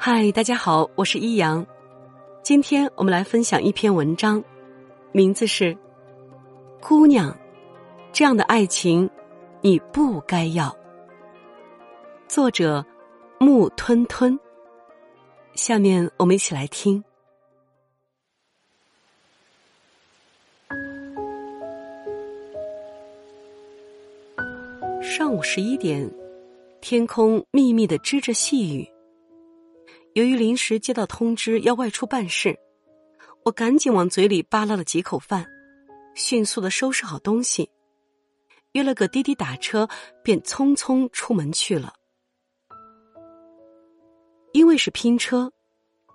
[0.00, 1.66] 嗨，大家好，我是一阳。
[2.40, 4.42] 今天我们来分享一篇文章，
[5.10, 5.74] 名字是
[6.80, 7.32] 《姑娘》，
[8.12, 9.10] 这样的爱情
[9.60, 10.74] 你不该要。
[12.28, 12.86] 作者
[13.40, 14.38] 木吞吞。
[15.54, 17.02] 下面我们一起来听。
[25.02, 26.08] 上午十一点，
[26.80, 28.88] 天空密密的织着细雨。
[30.14, 32.58] 由于临时接到通知要外出办事，
[33.44, 35.46] 我赶紧往嘴里扒拉了几口饭，
[36.14, 37.70] 迅速的收拾好东西，
[38.72, 39.88] 约了个滴滴打车，
[40.22, 41.94] 便匆匆出门去了。
[44.52, 45.52] 因为是拼车，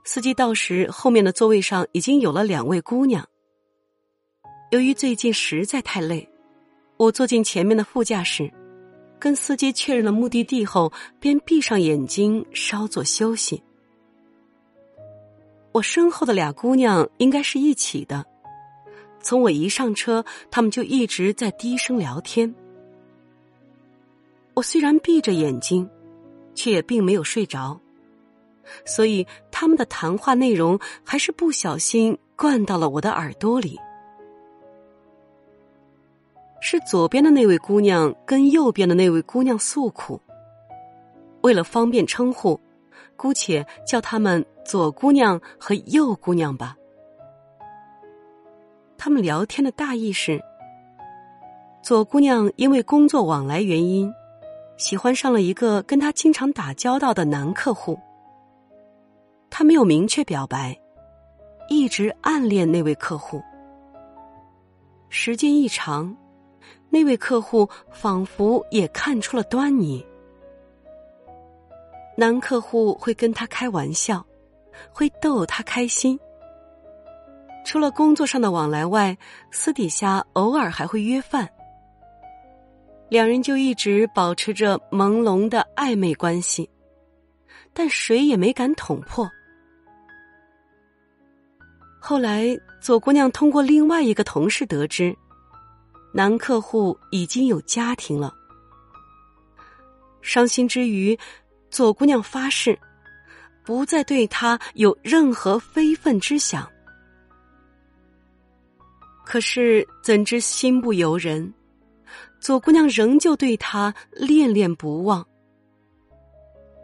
[0.04, 3.26] 司机到时后面的座位上已经有了两位姑娘。
[4.72, 6.28] 由于最近实在太累，
[6.98, 8.52] 我坐进前面的副驾驶，
[9.20, 13.64] 跟司机确认了目的地后，便闭上眼睛稍作休息。
[15.74, 18.24] 我身后的俩姑娘应该是一起的，
[19.20, 22.54] 从我一上车，她们就一直在低声聊天。
[24.54, 25.90] 我虽然闭着眼睛，
[26.54, 27.80] 却也并没有睡着，
[28.86, 33.80] 所以他们的谈话内容还是不小心灌到了我的耳朵里。
[36.62, 40.22] 是左边的那位姑娘跟右边的那位姑娘诉苦，
[41.42, 42.60] 为了方便称呼。
[43.16, 46.76] 姑且叫他们左姑娘和右姑娘吧。
[48.98, 50.42] 他们聊天的大意是：
[51.82, 54.14] 左姑娘因为工作往来原因，
[54.78, 58.00] 喜欢上了一个跟她经常打交道的男客户。
[59.50, 60.80] 她没有明确表白，
[61.70, 63.42] 一直暗恋那位客户。
[65.10, 66.16] 时间一长，
[66.90, 70.04] 那位客户仿佛也看出了端倪。
[72.16, 74.24] 男客户会跟他开玩笑，
[74.92, 76.20] 会逗他开心。
[77.66, 79.18] 除了工作上的往来外，
[79.52, 81.50] 私底下偶尔还会约饭。
[83.10, 86.70] 两人就一直保持着朦胧的暧昧关系，
[87.74, 89.30] 但谁也没敢捅破。
[92.00, 92.46] 后来，
[92.82, 95.16] 左姑娘通过另外一个同事得知，
[96.14, 98.34] 男客户已经有家庭了。
[100.22, 101.18] 伤心之余。
[101.74, 102.78] 左姑娘发誓，
[103.64, 106.72] 不再对他有任何非分之想。
[109.26, 111.52] 可是怎知心不由人，
[112.40, 115.26] 左姑娘仍旧对他恋恋不忘。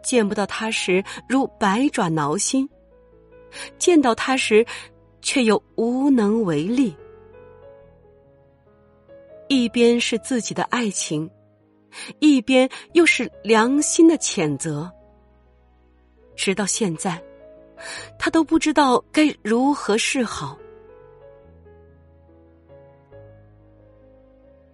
[0.02, 2.68] 见不到他时如百爪挠心，
[3.78, 4.66] 见到他时
[5.22, 6.92] 却又无能为力。
[9.46, 11.30] 一边是自己的爱情。
[12.18, 14.90] 一边又是良心的谴责，
[16.36, 17.22] 直到现在，
[18.18, 20.58] 他都不知道该如何是好。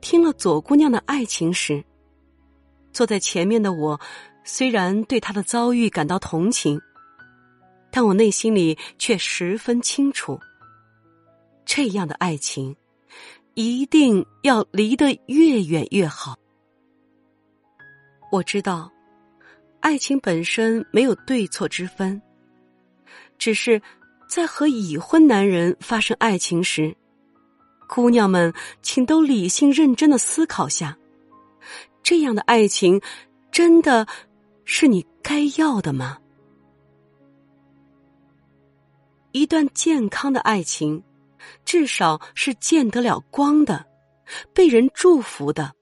[0.01, 1.85] 听了左姑娘的爱情时，
[2.93, 4.01] 坐在前面的我，
[4.45, 6.81] 虽然对她的遭遇感到同情，
[7.91, 10.39] 但我内心里却十分清楚，
[11.65, 12.77] 这样的爱情
[13.55, 16.37] 一定要离得越远越好。
[18.31, 18.91] 我知道，
[19.81, 22.21] 爱情本身没有对错之分，
[23.39, 23.81] 只是
[24.29, 26.95] 在和已婚男人发生爱情时，
[27.89, 30.99] 姑娘们，请都理性认真的思考下，
[32.03, 33.01] 这样的爱情
[33.53, 34.07] 真的
[34.65, 36.19] 是你该要的吗？
[39.31, 41.01] 一段健康的爱情，
[41.65, 43.87] 至少是见得了光的，
[44.53, 45.76] 被人祝福的。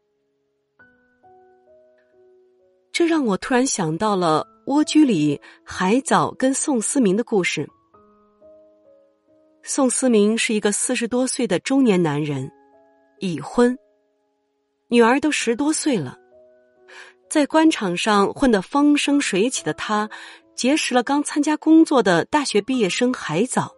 [2.95, 7.69] 这让我突然想到了《蜗居》里海藻跟宋思明的故事。
[9.65, 12.53] 宋思明是一个四十多岁的中年男人，
[13.19, 13.77] 已婚，
[14.87, 16.17] 女儿都十多岁了。
[17.29, 20.09] 在官场上混得风生水起的他，
[20.55, 23.75] 结识了刚参加工作的大学毕业生海藻。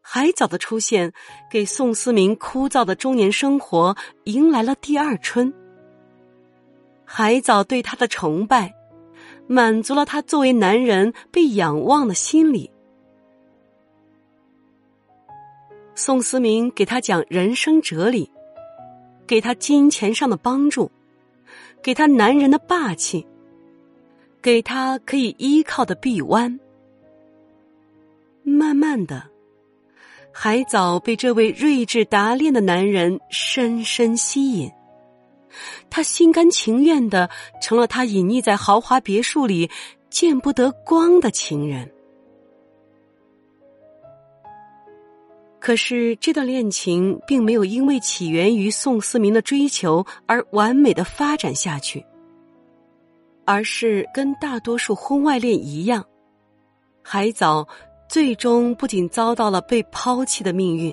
[0.00, 1.12] 海藻的出现，
[1.48, 5.54] 给宋思明枯燥的中年生活迎来了第二春。
[7.14, 8.74] 海藻对他的崇拜，
[9.46, 12.70] 满足了他作为男人被仰望的心理。
[15.94, 18.30] 宋思明给他讲人生哲理，
[19.26, 20.90] 给他金钱上的帮助，
[21.82, 23.26] 给他男人的霸气，
[24.40, 26.58] 给他可以依靠的臂弯。
[28.42, 29.22] 慢慢的，
[30.32, 34.72] 海藻被这位睿智达练的男人深深吸引。
[35.90, 37.28] 他心甘情愿的
[37.60, 39.70] 成了他隐匿在豪华别墅里
[40.10, 41.90] 见不得光的情人。
[45.58, 52.04] 可是这段恋情并没有因为起源于宋思明的追求而完美的发展下去，
[53.44, 56.04] 而是跟大多数婚外恋一样，
[57.00, 57.68] 海藻
[58.08, 60.92] 最终不仅遭到了被抛弃的命运，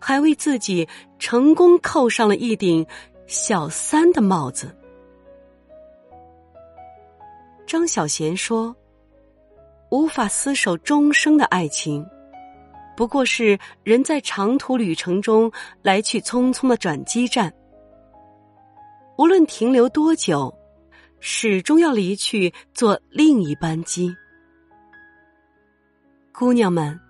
[0.00, 0.88] 还为自己
[1.20, 2.84] 成功扣上了一顶
[3.26, 4.74] 小三的帽子。
[7.66, 8.74] 张小娴说
[9.90, 12.06] ：“无法厮守终生的爱情。”
[12.94, 17.50] 不过是人在长途旅程中来去匆匆的转机站，
[19.16, 20.54] 无论停留多久，
[21.18, 24.14] 始终要离去坐另一班机。
[26.32, 27.00] 姑娘们，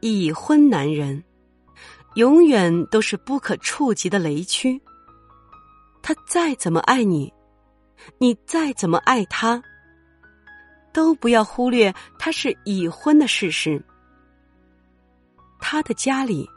[0.00, 1.22] 已婚男人
[2.16, 4.78] 永远都是不可触及的雷区。
[6.02, 7.32] 他再怎么爱你，
[8.18, 9.62] 你再怎么爱他，
[10.92, 13.82] 都不要忽略他是已婚的事实。
[15.58, 16.48] 他的家里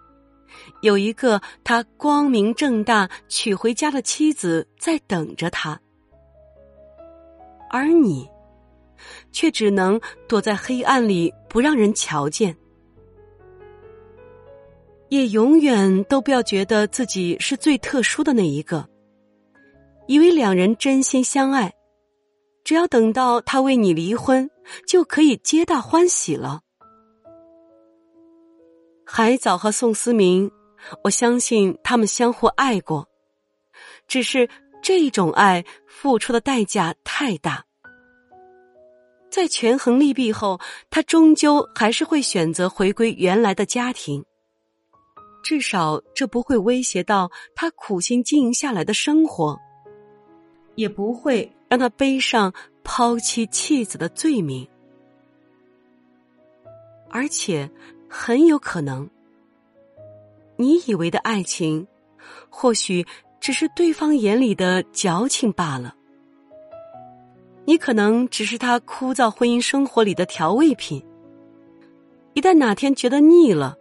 [0.82, 5.80] 有一个他光明正大娶回家的妻子在等着他，
[7.70, 8.30] 而你
[9.32, 12.56] 却只能躲在黑暗里不让人瞧见。
[15.10, 18.88] 也永远都不要觉得自己是最特殊的那一个，
[20.08, 21.74] 以为两人真心相爱，
[22.64, 24.50] 只要等到他为你离婚，
[24.88, 26.62] 就可以皆大欢喜了。
[29.04, 30.52] 海藻和宋思明，
[31.04, 33.08] 我相信他们相互爱过，
[34.08, 34.48] 只是
[34.84, 37.66] 这种爱付出的代价太大。
[39.32, 40.60] 在权衡利弊后，
[40.92, 44.24] 他终究还是会选择回归原来的家庭。
[45.44, 49.60] 至少这不会威胁到他苦心经营下来的生活，
[50.76, 52.54] 也不会让他背上
[52.84, 54.68] 抛妻弃子的罪名，
[57.10, 57.70] 而且。
[58.12, 59.08] 很有可能，
[60.56, 61.86] 你以为的爱情，
[62.50, 63.06] 或许
[63.40, 65.94] 只是对方眼里的矫情罢了。
[67.66, 71.06] 你可能只是他枯燥婚姻生活里的调味品。
[72.34, 73.78] 一旦哪天觉得腻了、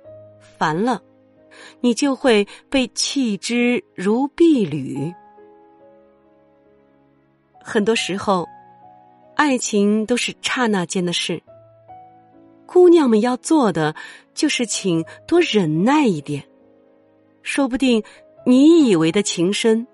[0.59, 1.03] 烦了，
[1.81, 5.15] 你就会被弃之如敝履。
[7.61, 8.47] 很多时候，
[9.35, 11.43] 爱情都是刹那间的事。
[12.67, 13.95] 姑娘们要做的，
[14.35, 16.43] 就是请多忍耐一点。
[17.43, 18.03] 说不定
[18.45, 19.87] 你以为的情深，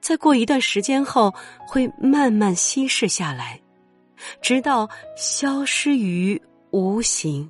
[0.00, 1.32] 在过一段时间后
[1.68, 3.60] 会慢慢稀释下来，
[4.40, 7.48] 直到消失于无形。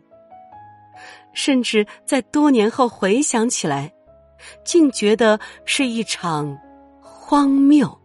[1.33, 3.93] 甚至在多年后回想起来，
[4.65, 6.59] 竟觉得是一场
[7.01, 7.99] 荒谬。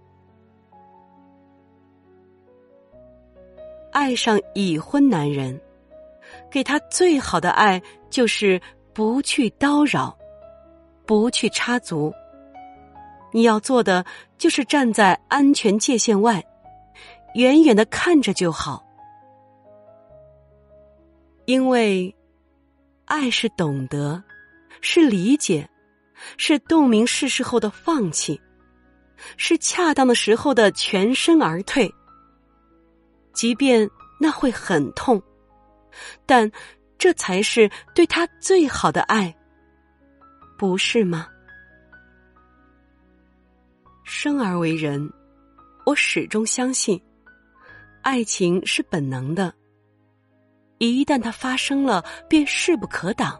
[3.91, 5.59] 爱上已婚男人。
[6.49, 8.61] 给他最好的爱，就是
[8.93, 10.17] 不去叨扰，
[11.05, 12.13] 不去插足。
[13.33, 14.05] 你要做的，
[14.37, 16.41] 就是站在安全界限外，
[17.33, 18.81] 远远的看着就好。
[21.45, 22.13] 因为，
[23.05, 24.23] 爱是懂得，
[24.81, 25.69] 是理解，
[26.37, 28.39] 是洞明世事后的放弃，
[29.37, 31.93] 是恰当的时候的全身而退。
[33.31, 35.21] 即便那会很痛。
[36.25, 36.51] 但，
[36.97, 39.33] 这才是对他最好的爱，
[40.57, 41.27] 不是吗？
[44.03, 45.09] 生而为人，
[45.85, 47.01] 我始终相信，
[48.01, 49.53] 爱情是本能的，
[50.77, 53.39] 一旦它发生了，便势不可挡。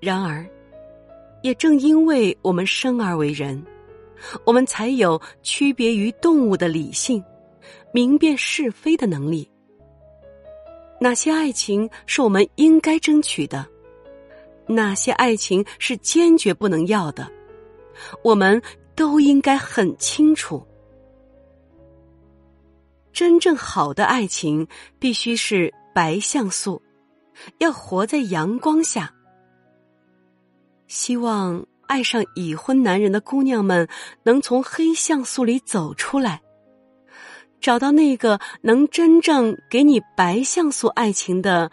[0.00, 0.44] 然而，
[1.42, 3.62] 也正因为我们生而为人，
[4.44, 7.22] 我们才有区别于动物的理性、
[7.92, 9.50] 明辨是非的能力。
[10.98, 13.66] 哪些爱情是我们应该争取的？
[14.66, 17.30] 哪些爱情是坚决不能要的？
[18.22, 18.60] 我们
[18.94, 20.66] 都应该很清楚。
[23.16, 24.68] 真正好的爱情
[24.98, 26.82] 必须是白像素，
[27.56, 29.10] 要活在阳光下。
[30.86, 33.88] 希望爱上已婚男人的姑娘们
[34.24, 36.42] 能从黑像素里走出来。
[37.58, 41.70] 找到那个能真正给你白像素爱情的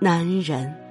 [0.00, 0.83] 男人。